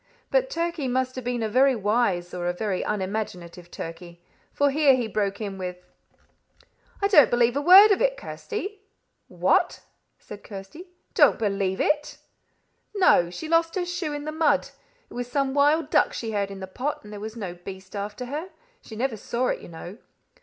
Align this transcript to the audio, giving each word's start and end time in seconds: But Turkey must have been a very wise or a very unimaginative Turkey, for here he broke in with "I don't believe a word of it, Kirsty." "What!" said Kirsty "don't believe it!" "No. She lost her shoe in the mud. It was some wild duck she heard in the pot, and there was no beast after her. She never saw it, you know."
But 0.31 0.49
Turkey 0.49 0.87
must 0.87 1.13
have 1.15 1.23
been 1.23 1.43
a 1.43 1.47
very 1.47 1.75
wise 1.75 2.33
or 2.33 2.47
a 2.47 2.53
very 2.53 2.81
unimaginative 2.83 3.69
Turkey, 3.69 4.19
for 4.51 4.71
here 4.71 4.95
he 4.95 5.07
broke 5.07 5.39
in 5.39 5.59
with 5.59 5.85
"I 7.03 7.07
don't 7.07 7.29
believe 7.29 7.55
a 7.55 7.61
word 7.61 7.91
of 7.91 8.01
it, 8.01 8.17
Kirsty." 8.17 8.81
"What!" 9.27 9.81
said 10.17 10.43
Kirsty 10.43 10.87
"don't 11.13 11.37
believe 11.37 11.79
it!" 11.79 12.17
"No. 12.95 13.29
She 13.29 13.47
lost 13.47 13.75
her 13.75 13.85
shoe 13.85 14.11
in 14.11 14.25
the 14.25 14.31
mud. 14.31 14.69
It 15.07 15.13
was 15.13 15.31
some 15.31 15.53
wild 15.53 15.91
duck 15.91 16.13
she 16.13 16.31
heard 16.31 16.49
in 16.49 16.61
the 16.61 16.65
pot, 16.65 17.03
and 17.03 17.13
there 17.13 17.19
was 17.19 17.35
no 17.35 17.53
beast 17.53 17.95
after 17.95 18.25
her. 18.25 18.49
She 18.81 18.95
never 18.95 19.17
saw 19.17 19.49
it, 19.49 19.61
you 19.61 19.67
know." 19.67 19.99